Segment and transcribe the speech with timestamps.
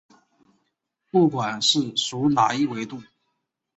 [1.11, 3.03] 不管是属哪一纬度。